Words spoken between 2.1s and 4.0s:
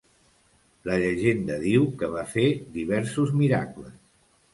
va fer diversos miracles.